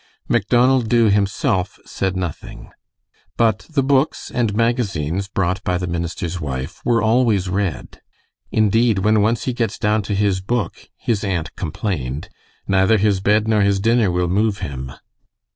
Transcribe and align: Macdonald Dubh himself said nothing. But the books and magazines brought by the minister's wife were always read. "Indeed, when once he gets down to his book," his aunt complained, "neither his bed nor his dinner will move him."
Macdonald 0.27 0.89
Dubh 0.89 1.11
himself 1.11 1.77
said 1.85 2.15
nothing. 2.17 2.71
But 3.37 3.67
the 3.69 3.83
books 3.83 4.31
and 4.33 4.55
magazines 4.55 5.27
brought 5.27 5.63
by 5.63 5.77
the 5.77 5.85
minister's 5.85 6.41
wife 6.41 6.81
were 6.83 7.03
always 7.03 7.47
read. 7.49 8.01
"Indeed, 8.51 8.97
when 8.97 9.21
once 9.21 9.43
he 9.43 9.53
gets 9.53 9.77
down 9.77 10.01
to 10.09 10.15
his 10.15 10.41
book," 10.41 10.89
his 10.97 11.23
aunt 11.23 11.55
complained, 11.55 12.29
"neither 12.67 12.97
his 12.97 13.19
bed 13.19 13.47
nor 13.47 13.61
his 13.61 13.79
dinner 13.79 14.09
will 14.09 14.27
move 14.27 14.57
him." 14.57 14.91